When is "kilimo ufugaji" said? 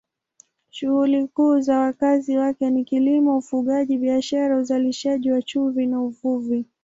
2.85-3.97